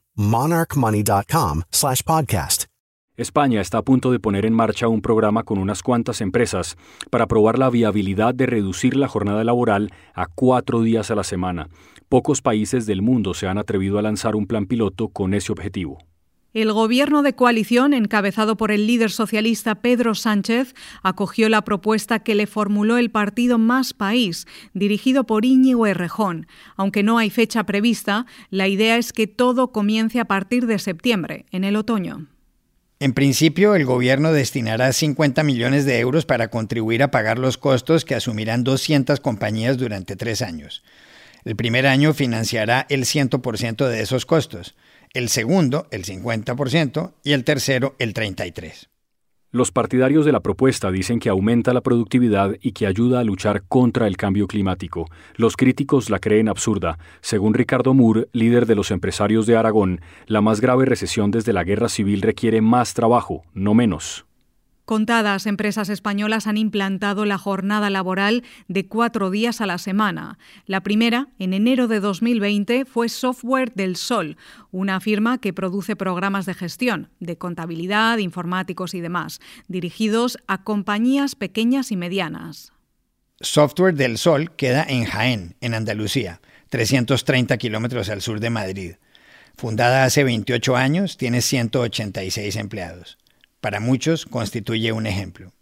monarchmoney.com 0.21 1.63
slash 1.71 2.01
podcast. 2.03 2.65
España 3.17 3.61
está 3.61 3.77
a 3.77 3.81
punto 3.83 4.11
de 4.11 4.19
poner 4.19 4.45
en 4.45 4.53
marcha 4.53 4.87
un 4.87 5.01
programa 5.01 5.43
con 5.43 5.59
unas 5.59 5.83
cuantas 5.83 6.21
empresas 6.21 6.77
para 7.09 7.27
probar 7.27 7.59
la 7.59 7.69
viabilidad 7.69 8.33
de 8.33 8.45
reducir 8.45 8.95
la 8.95 9.07
jornada 9.07 9.43
laboral 9.43 9.91
a 10.13 10.27
cuatro 10.27 10.81
días 10.81 11.11
a 11.11 11.15
la 11.15 11.23
semana. 11.23 11.67
Pocos 12.09 12.41
países 12.41 12.85
del 12.85 13.01
mundo 13.01 13.33
se 13.33 13.47
han 13.47 13.57
atrevido 13.57 13.99
a 13.99 14.01
lanzar 14.01 14.35
un 14.35 14.47
plan 14.47 14.65
piloto 14.65 15.09
con 15.09 15.33
ese 15.33 15.51
objetivo. 15.51 15.99
El 16.53 16.73
gobierno 16.73 17.23
de 17.23 17.33
coalición, 17.33 17.93
encabezado 17.93 18.57
por 18.57 18.71
el 18.71 18.85
líder 18.85 19.09
socialista 19.09 19.75
Pedro 19.75 20.15
Sánchez, 20.15 20.75
acogió 21.01 21.47
la 21.47 21.61
propuesta 21.61 22.19
que 22.19 22.35
le 22.35 22.45
formuló 22.45 22.97
el 22.97 23.09
partido 23.09 23.57
Más 23.57 23.93
País, 23.93 24.45
dirigido 24.73 25.25
por 25.25 25.45
Íñigo 25.45 25.87
Errejón. 25.87 26.47
Aunque 26.75 27.03
no 27.03 27.17
hay 27.17 27.29
fecha 27.29 27.63
prevista, 27.63 28.25
la 28.49 28.67
idea 28.67 28.97
es 28.97 29.13
que 29.13 29.27
todo 29.27 29.71
comience 29.71 30.19
a 30.19 30.25
partir 30.25 30.65
de 30.65 30.77
septiembre, 30.77 31.45
en 31.51 31.63
el 31.63 31.77
otoño. 31.77 32.27
En 32.99 33.13
principio, 33.13 33.73
el 33.73 33.85
gobierno 33.85 34.33
destinará 34.33 34.91
50 34.91 35.43
millones 35.43 35.85
de 35.85 35.99
euros 35.99 36.25
para 36.25 36.49
contribuir 36.49 37.01
a 37.01 37.11
pagar 37.11 37.39
los 37.39 37.57
costos 37.57 38.03
que 38.03 38.13
asumirán 38.13 38.65
200 38.65 39.21
compañías 39.21 39.77
durante 39.77 40.17
tres 40.17 40.41
años. 40.41 40.83
El 41.45 41.55
primer 41.55 41.87
año 41.87 42.13
financiará 42.13 42.85
el 42.89 43.05
100% 43.05 43.87
de 43.87 44.01
esos 44.01 44.25
costos, 44.25 44.75
el 45.13 45.29
segundo 45.29 45.87
el 45.91 46.05
50% 46.05 47.13
y 47.23 47.33
el 47.33 47.43
tercero 47.43 47.95
el 47.99 48.13
33%. 48.13 48.87
Los 49.53 49.73
partidarios 49.73 50.23
de 50.23 50.31
la 50.31 50.39
propuesta 50.39 50.91
dicen 50.91 51.19
que 51.19 51.27
aumenta 51.27 51.73
la 51.73 51.81
productividad 51.81 52.55
y 52.61 52.71
que 52.71 52.87
ayuda 52.87 53.19
a 53.19 53.25
luchar 53.25 53.63
contra 53.67 54.07
el 54.07 54.15
cambio 54.15 54.47
climático. 54.47 55.09
Los 55.35 55.57
críticos 55.57 56.09
la 56.09 56.19
creen 56.19 56.47
absurda. 56.47 56.97
Según 57.19 57.53
Ricardo 57.53 57.93
Moore, 57.93 58.29
líder 58.31 58.65
de 58.65 58.75
los 58.75 58.91
empresarios 58.91 59.45
de 59.47 59.57
Aragón, 59.57 59.99
la 60.25 60.39
más 60.39 60.61
grave 60.61 60.85
recesión 60.85 61.31
desde 61.31 61.51
la 61.51 61.65
guerra 61.65 61.89
civil 61.89 62.21
requiere 62.21 62.61
más 62.61 62.93
trabajo, 62.93 63.43
no 63.53 63.73
menos. 63.73 64.25
Contadas 64.91 65.45
empresas 65.45 65.87
españolas 65.87 66.47
han 66.47 66.57
implantado 66.57 67.23
la 67.23 67.37
jornada 67.37 67.89
laboral 67.89 68.43
de 68.67 68.89
cuatro 68.89 69.29
días 69.29 69.61
a 69.61 69.65
la 69.65 69.77
semana. 69.77 70.37
La 70.65 70.83
primera, 70.83 71.29
en 71.39 71.53
enero 71.53 71.87
de 71.87 72.01
2020, 72.01 72.83
fue 72.83 73.07
Software 73.07 73.71
del 73.73 73.95
Sol, 73.95 74.35
una 74.69 74.99
firma 74.99 75.37
que 75.37 75.53
produce 75.53 75.95
programas 75.95 76.45
de 76.45 76.55
gestión, 76.55 77.07
de 77.21 77.37
contabilidad, 77.37 78.17
informáticos 78.17 78.93
y 78.93 78.99
demás, 78.99 79.39
dirigidos 79.69 80.37
a 80.47 80.61
compañías 80.65 81.35
pequeñas 81.35 81.93
y 81.93 81.95
medianas. 81.95 82.73
Software 83.39 83.95
del 83.95 84.17
Sol 84.17 84.51
queda 84.57 84.83
en 84.83 85.05
Jaén, 85.05 85.55
en 85.61 85.73
Andalucía, 85.73 86.41
330 86.67 87.55
kilómetros 87.55 88.09
al 88.09 88.21
sur 88.21 88.41
de 88.41 88.49
Madrid. 88.49 88.95
Fundada 89.55 90.03
hace 90.03 90.25
28 90.25 90.75
años, 90.75 91.15
tiene 91.15 91.39
186 91.39 92.57
empleados 92.57 93.20
para 93.61 93.79
muchos 93.79 94.25
constituye 94.25 94.91
un 94.91 95.05
ejemplo. 95.05 95.53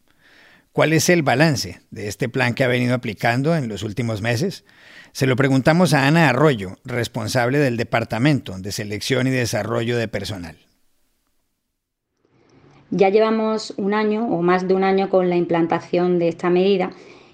¿Cuál 0.72 0.94
es 0.94 1.10
el 1.10 1.24
balance 1.24 1.82
de 1.92 2.08
este 2.08 2.30
plan 2.30 2.54
que 2.54 2.64
ha 2.64 2.68
venido 2.68 2.96
aplicando 2.96 3.56
en 3.56 3.68
los 3.68 3.84
últimos 3.84 4.22
meses? 4.22 4.64
Se 5.12 5.28
lo 5.28 5.36
preguntamos 5.36 5.94
a 5.94 6.08
Ana 6.08 6.30
Arroyo, 6.30 6.78
responsable 6.86 7.60
del 7.60 7.76
Departamento 7.76 8.58
de 8.58 8.72
Selección 8.72 9.28
y 9.28 9.32
Desarrollo 9.32 9.98
de 9.98 10.08
Personal. 10.08 10.56
Ya 12.92 13.10
llevamos 13.10 13.74
un 13.78 13.94
año 13.94 14.28
o 14.28 14.42
más 14.42 14.68
de 14.68 14.74
un 14.74 14.84
año 14.84 15.10
con 15.10 15.30
la 15.30 15.36
implantación 15.36 16.18
de 16.18 16.30
esta 16.30 16.50
medida 16.50 16.92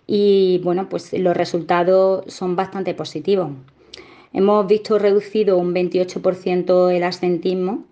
y 0.07 0.59
bueno, 0.63 0.89
pues 0.89 1.13
los 1.13 1.35
resultados 1.35 2.25
son 2.33 2.55
bastante 2.55 2.93
positivos. 2.93 3.51
Hemos 4.33 4.67
visto 4.67 4.99
reducido 4.99 5.57
un 5.57 5.73
28% 5.73 6.91
el 6.91 7.03
absentismo 7.03 7.85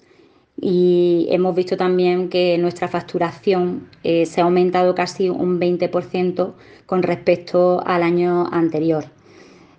y 0.59 1.27
hemos 1.29 1.55
visto 1.55 1.77
también 1.77 2.29
que 2.29 2.57
nuestra 2.57 2.87
facturación 2.87 3.89
eh, 4.03 4.25
se 4.25 4.41
ha 4.41 4.43
aumentado 4.43 4.95
casi 4.95 5.29
un 5.29 5.59
20% 5.59 6.53
con 6.85 7.03
respecto 7.03 7.81
al 7.85 8.03
año 8.03 8.47
anterior. 8.51 9.05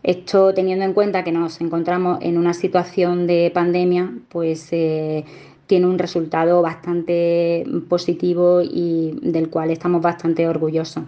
Esto 0.03 0.53
teniendo 0.53 0.85
en 0.85 0.93
cuenta 0.93 1.25
que 1.25 1.33
nos 1.33 1.61
encontramos 1.61 2.19
en 2.21 2.37
una 2.37 2.53
situación 2.53 3.27
de 3.27 3.51
pandemia, 3.55 4.13
pues 4.29 4.69
eh, 4.73 5.25
tiene 5.67 5.87
un 5.87 5.99
resultado 5.99 6.61
bastante 6.61 7.65
positivo 7.89 8.61
y 8.63 9.19
del 9.23 9.49
cual 9.49 9.71
estamos 9.71 10.03
bastante 10.03 10.47
orgullosos. 10.47 11.05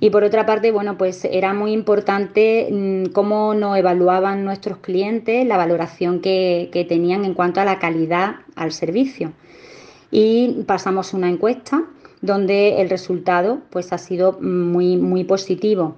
Y 0.00 0.10
por 0.10 0.22
otra 0.22 0.44
parte, 0.44 0.70
bueno, 0.70 0.98
pues 0.98 1.24
era 1.24 1.54
muy 1.54 1.72
importante 1.72 2.68
mm, 2.70 3.12
cómo 3.12 3.54
nos 3.54 3.76
evaluaban 3.78 4.44
nuestros 4.44 4.78
clientes, 4.78 5.46
la 5.46 5.56
valoración 5.56 6.20
que, 6.20 6.86
tenían 6.88 7.24
en 7.24 7.34
cuanto 7.34 7.60
a 7.60 7.64
la 7.64 7.78
calidad 7.78 8.36
al 8.56 8.72
servicio. 8.72 9.32
Y 10.10 10.62
pasamos 10.66 11.14
una 11.14 11.28
encuesta 11.28 11.84
donde 12.20 12.80
el 12.80 12.88
resultado 12.88 13.60
pues 13.70 13.92
ha 13.92 13.98
sido 13.98 14.38
muy, 14.40 14.96
muy 14.96 15.24
positivo 15.24 15.96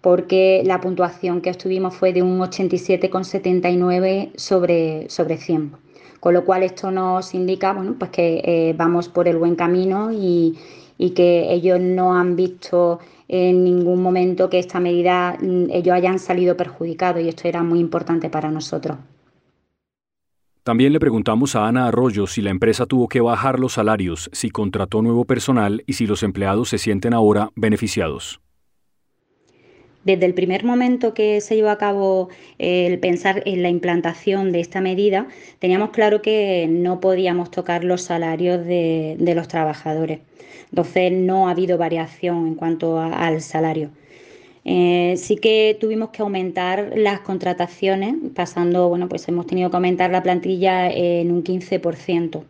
porque 0.00 0.62
la 0.64 0.80
puntuación 0.80 1.40
que 1.40 1.50
obtuvimos 1.50 1.94
fue 1.96 2.12
de 2.12 2.22
un 2.22 2.38
87,79 2.38 4.30
sobre, 4.36 5.10
sobre 5.10 5.36
100. 5.36 5.72
Con 6.20 6.34
lo 6.34 6.44
cual 6.44 6.62
esto 6.62 6.90
nos 6.90 7.34
indica 7.34 7.72
bueno, 7.72 7.96
pues 7.98 8.12
que 8.12 8.40
eh, 8.44 8.74
vamos 8.76 9.08
por 9.08 9.26
el 9.26 9.36
buen 9.36 9.56
camino 9.56 10.12
y, 10.12 10.56
y 10.96 11.10
que 11.10 11.52
ellos 11.52 11.80
no 11.80 12.14
han 12.14 12.36
visto 12.36 13.00
en 13.28 13.64
ningún 13.64 14.00
momento 14.00 14.48
que 14.48 14.60
esta 14.60 14.78
medida 14.80 15.36
mm, 15.40 15.70
ellos 15.70 15.94
hayan 15.94 16.18
salido 16.18 16.56
perjudicados 16.56 17.22
y 17.22 17.28
esto 17.28 17.48
era 17.48 17.62
muy 17.62 17.80
importante 17.80 18.30
para 18.30 18.50
nosotros. 18.50 18.96
También 20.66 20.92
le 20.92 20.98
preguntamos 20.98 21.54
a 21.54 21.68
Ana 21.68 21.86
Arroyo 21.86 22.26
si 22.26 22.42
la 22.42 22.50
empresa 22.50 22.86
tuvo 22.86 23.06
que 23.06 23.20
bajar 23.20 23.60
los 23.60 23.74
salarios, 23.74 24.28
si 24.32 24.50
contrató 24.50 25.00
nuevo 25.00 25.24
personal 25.24 25.84
y 25.86 25.92
si 25.92 26.08
los 26.08 26.24
empleados 26.24 26.70
se 26.70 26.78
sienten 26.78 27.14
ahora 27.14 27.50
beneficiados. 27.54 28.40
Desde 30.02 30.26
el 30.26 30.34
primer 30.34 30.64
momento 30.64 31.14
que 31.14 31.40
se 31.40 31.54
llevó 31.54 31.68
a 31.68 31.78
cabo 31.78 32.30
el 32.58 32.98
pensar 32.98 33.44
en 33.46 33.62
la 33.62 33.68
implantación 33.68 34.50
de 34.50 34.58
esta 34.58 34.80
medida, 34.80 35.28
teníamos 35.60 35.90
claro 35.90 36.20
que 36.20 36.66
no 36.68 36.98
podíamos 36.98 37.52
tocar 37.52 37.84
los 37.84 38.02
salarios 38.02 38.66
de, 38.66 39.14
de 39.20 39.34
los 39.36 39.46
trabajadores. 39.46 40.18
Entonces 40.70 41.12
no 41.12 41.46
ha 41.46 41.52
habido 41.52 41.78
variación 41.78 42.44
en 42.44 42.54
cuanto 42.56 42.98
al 42.98 43.40
salario. 43.40 43.90
Eh, 44.68 45.14
sí 45.16 45.36
que 45.36 45.76
tuvimos 45.80 46.10
que 46.10 46.22
aumentar 46.22 46.92
las 46.96 47.20
contrataciones, 47.20 48.16
pasando, 48.34 48.88
bueno, 48.88 49.08
pues 49.08 49.28
hemos 49.28 49.46
tenido 49.46 49.70
que 49.70 49.76
aumentar 49.76 50.10
la 50.10 50.24
plantilla 50.24 50.90
en 50.90 51.30
un 51.30 51.44
15%, 51.44 52.42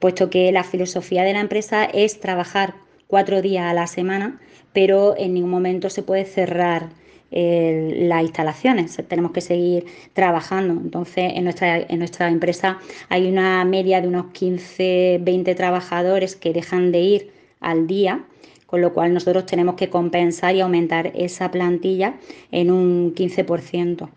puesto 0.00 0.28
que 0.28 0.50
la 0.50 0.64
filosofía 0.64 1.22
de 1.22 1.34
la 1.34 1.40
empresa 1.40 1.84
es 1.84 2.18
trabajar 2.18 2.74
cuatro 3.06 3.42
días 3.42 3.70
a 3.70 3.74
la 3.74 3.86
semana, 3.86 4.40
pero 4.72 5.16
en 5.16 5.34
ningún 5.34 5.50
momento 5.50 5.88
se 5.88 6.02
puede 6.02 6.24
cerrar 6.24 6.88
las 7.30 8.22
instalaciones, 8.22 9.00
tenemos 9.08 9.32
que 9.32 9.40
seguir 9.40 9.86
trabajando. 10.12 10.74
Entonces, 10.74 11.32
en 11.34 11.44
nuestra, 11.44 11.78
en 11.78 11.98
nuestra 11.98 12.28
empresa 12.28 12.78
hay 13.08 13.26
una 13.26 13.64
media 13.64 14.02
de 14.02 14.08
unos 14.08 14.32
15, 14.32 15.20
20 15.22 15.54
trabajadores 15.54 16.36
que 16.36 16.52
dejan 16.52 16.92
de 16.92 17.00
ir 17.00 17.30
al 17.60 17.86
día, 17.86 18.26
con 18.72 18.80
lo 18.80 18.94
cual 18.94 19.12
nosotros 19.12 19.44
tenemos 19.44 19.74
que 19.74 19.90
compensar 19.90 20.56
y 20.56 20.62
aumentar 20.62 21.12
esa 21.14 21.50
plantilla 21.50 22.14
en 22.50 22.70
un 22.70 23.14
15%. 23.14 24.08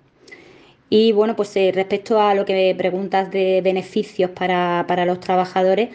Y 0.90 1.12
bueno, 1.12 1.36
pues 1.36 1.54
eh, 1.58 1.74
respecto 1.76 2.22
a 2.22 2.34
lo 2.36 2.46
que 2.46 2.74
preguntas 2.78 3.30
de 3.32 3.60
beneficios 3.62 4.32
para, 4.32 5.06
los 5.06 5.20
trabajadores, 5.20 5.90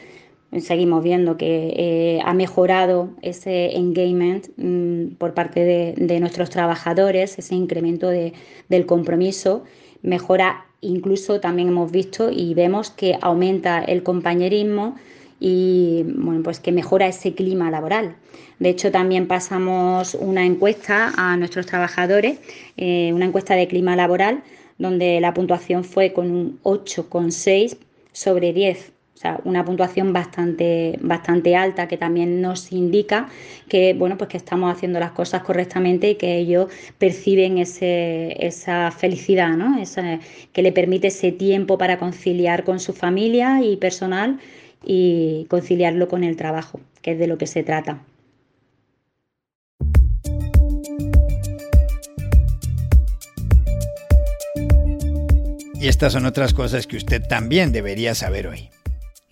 seguimos 0.59 1.03
viendo 1.03 1.39
que 1.39 1.73
eh, 1.75 2.21
ha 2.23 2.35
mejorado 2.35 3.09
ese 3.23 3.79
engagement 3.79 4.49
mm, 4.59 5.15
por 5.15 5.33
parte 5.33 5.97
de, 5.97 6.21
nuestros 6.21 6.51
trabajadores, 6.51 7.39
ese 7.39 7.55
incremento 7.55 8.11
del 8.11 8.85
compromiso, 8.85 9.65
mejora 10.03 10.67
incluso 10.83 11.41
también 11.41 11.69
hemos 11.69 11.91
visto 11.91 12.31
y 12.31 12.53
vemos 12.53 12.91
que 12.91 13.17
aumenta 13.23 13.83
el 13.83 14.03
compañerismo, 14.03 14.97
y 15.41 16.05
bueno, 16.05 16.43
pues 16.43 16.61
que 16.61 16.71
mejora 16.71 17.09
ese 17.09 17.35
clima 17.35 17.71
laboral. 17.71 18.15
De 18.59 18.69
hecho, 18.69 18.93
también 18.93 19.27
pasamos 19.27 20.15
una 20.15 20.45
encuesta 20.45 21.13
a 21.17 21.37
nuestros 21.39 21.65
trabajadores, 21.65 22.39
eh, 22.77 23.11
una 23.15 23.25
encuesta 23.25 23.55
de 23.55 23.67
clima 23.67 23.97
laboral, 23.97 24.43
donde 24.79 25.19
la 25.21 25.33
puntuación 25.33 25.83
fue 25.83 26.13
con 26.13 26.31
un 26.31 26.61
8,6 26.63 27.79
sobre 28.13 28.53
10. 28.53 28.93
O 29.15 29.19
sea, 29.21 29.41
una 29.45 29.65
puntuación 29.67 30.15
bastante, 30.15 30.99
bastante 31.03 31.55
alta 31.55 31.89
que 31.89 31.99
también 31.99 32.41
nos 32.41 32.73
indica 32.73 33.29
que, 33.69 33.93
bueno, 33.93 34.17
pues 34.17 34.29
que 34.31 34.39
estamos 34.39 34.75
haciendo 34.75 34.99
las 34.99 35.13
cosas 35.13 35.43
correctamente 35.43 36.11
y 36.11 36.15
que 36.15 36.39
ellos 36.39 36.69
perciben 36.97 37.59
ese, 37.59 38.35
esa 38.47 38.91
felicidad, 38.91 39.51
¿no? 39.51 39.77
que 40.53 40.63
le 40.63 40.73
permite 40.73 41.09
ese 41.09 41.33
tiempo 41.33 41.77
para 41.77 41.99
conciliar 41.99 42.65
con 42.65 42.81
su 42.81 42.95
familia 42.95 43.63
y 43.63 43.77
personal 43.77 44.39
y 44.85 45.47
conciliarlo 45.49 46.09
con 46.09 46.25
el 46.25 46.37
trabajo, 46.37 46.81
que 47.03 47.13
es 47.13 47.19
de 47.19 47.27
lo 47.27 47.39
que 47.39 47.47
se 47.47 47.63
trata. 47.63 48.03
Y 55.81 55.89
estas 55.89 56.13
son 56.13 56.27
otras 56.27 56.53
cosas 56.53 56.87
que 56.87 56.99
usted 56.99 57.23
también 57.27 57.73
debería 57.73 58.15
saber 58.15 58.47
hoy. 58.47 58.69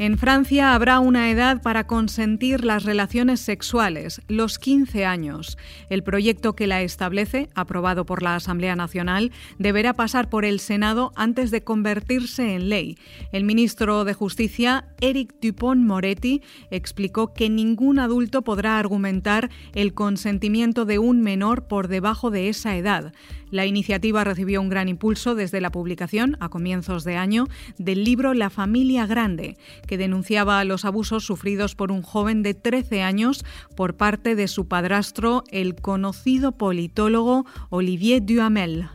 En 0.00 0.16
Francia 0.16 0.76
habrá 0.76 1.00
una 1.00 1.28
edad 1.28 1.60
para 1.60 1.88
consentir 1.88 2.64
las 2.64 2.84
relaciones 2.84 3.40
sexuales, 3.40 4.22
los 4.28 4.60
15 4.60 5.04
años. 5.04 5.58
El 5.90 6.04
proyecto 6.04 6.54
que 6.54 6.68
la 6.68 6.82
establece, 6.82 7.48
aprobado 7.56 8.06
por 8.06 8.22
la 8.22 8.36
Asamblea 8.36 8.76
Nacional, 8.76 9.32
deberá 9.58 9.94
pasar 9.94 10.30
por 10.30 10.44
el 10.44 10.60
Senado 10.60 11.10
antes 11.16 11.50
de 11.50 11.64
convertirse 11.64 12.54
en 12.54 12.68
ley. 12.68 12.96
El 13.32 13.42
ministro 13.42 14.04
de 14.04 14.14
Justicia, 14.14 14.84
Eric 15.00 15.34
Dupont-Moretti, 15.42 16.42
explicó 16.70 17.34
que 17.34 17.50
ningún 17.50 17.98
adulto 17.98 18.42
podrá 18.42 18.78
argumentar 18.78 19.50
el 19.74 19.94
consentimiento 19.94 20.84
de 20.84 21.00
un 21.00 21.22
menor 21.22 21.66
por 21.66 21.88
debajo 21.88 22.30
de 22.30 22.48
esa 22.48 22.76
edad. 22.76 23.12
La 23.50 23.66
iniciativa 23.66 24.24
recibió 24.24 24.60
un 24.60 24.68
gran 24.68 24.88
impulso 24.88 25.34
desde 25.34 25.60
la 25.60 25.70
publicación, 25.70 26.36
a 26.38 26.50
comienzos 26.50 27.04
de 27.04 27.16
año, 27.16 27.46
del 27.78 28.04
libro 28.04 28.34
La 28.34 28.50
familia 28.50 29.06
grande, 29.06 29.56
que 29.88 29.98
denunciaba 29.98 30.62
los 30.62 30.84
abusos 30.84 31.24
sufridos 31.24 31.74
por 31.74 31.90
un 31.90 32.02
joven 32.02 32.44
de 32.44 32.54
13 32.54 33.02
años 33.02 33.44
por 33.74 33.96
parte 33.96 34.36
de 34.36 34.46
su 34.46 34.68
padrastro, 34.68 35.42
el 35.50 35.74
conocido 35.74 36.52
politólogo 36.52 37.44
Olivier 37.70 38.24
Duhamel. 38.24 38.86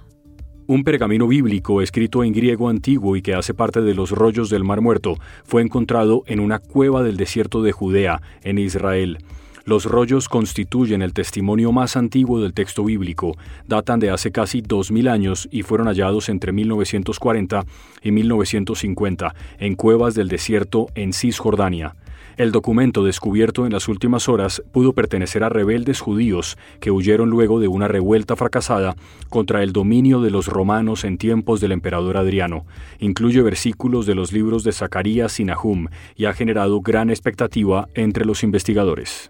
Un 0.66 0.86
pergamino 0.86 1.28
bíblico 1.28 1.82
escrito 1.82 2.24
en 2.24 2.32
griego 2.32 2.70
antiguo 2.70 3.18
y 3.18 3.22
que 3.22 3.34
hace 3.34 3.54
parte 3.54 3.82
de 3.82 3.94
los 3.94 4.12
rollos 4.12 4.50
del 4.50 4.64
Mar 4.64 4.80
Muerto 4.80 5.18
fue 5.44 5.62
encontrado 5.62 6.24
en 6.26 6.40
una 6.40 6.60
cueva 6.60 7.04
del 7.04 7.18
desierto 7.18 7.62
de 7.62 7.74
Judea, 7.74 8.22
en 8.44 8.58
Israel. 8.60 9.18
Los 9.66 9.86
rollos 9.86 10.28
constituyen 10.28 11.02
el 11.02 11.14
testimonio 11.14 11.72
más 11.72 11.96
antiguo 11.96 12.42
del 12.42 12.54
texto 12.54 12.84
bíblico, 12.84 13.38
datan 13.66 14.02
de 14.02 14.10
hace 14.10 14.30
casi 14.30 14.62
2.000 14.62 15.10
años 15.10 15.48
y 15.52 15.64
fueron 15.64 15.88
hallados 15.88 16.28
entre 16.28 16.52
1940 16.52 17.66
y 18.02 18.12
1950 18.12 19.34
en 19.60 19.76
cuevas 19.76 20.16
del 20.16 20.28
desierto 20.28 20.88
en 20.96 21.14
Cisjordania. 21.14 21.96
El 22.36 22.52
documento 22.52 23.06
descubierto 23.06 23.66
en 23.66 23.72
las 23.72 23.88
últimas 23.88 24.28
horas 24.28 24.62
pudo 24.74 24.92
pertenecer 24.92 25.46
a 25.46 25.50
rebeldes 25.50 26.02
judíos 26.02 26.58
que 26.82 26.92
huyeron 26.92 27.30
luego 27.30 27.62
de 27.62 27.70
una 27.70 27.88
revuelta 27.88 28.36
fracasada 28.36 28.96
contra 29.30 29.64
el 29.64 29.72
dominio 29.72 30.20
de 30.20 30.32
los 30.32 30.48
romanos 30.48 31.06
en 31.06 31.18
tiempos 31.18 31.62
del 31.62 31.72
emperador 31.72 32.18
Adriano. 32.18 32.66
Incluye 33.00 33.42
versículos 33.42 34.08
de 34.08 34.16
los 34.16 34.34
libros 34.34 34.66
de 34.66 34.74
Zacarías 34.74 35.40
y 35.40 35.46
Nahum 35.46 35.88
y 36.18 36.26
ha 36.26 36.34
generado 36.34 36.82
gran 36.82 37.10
expectativa 37.10 37.88
entre 37.94 38.26
los 38.26 38.44
investigadores. 38.44 39.30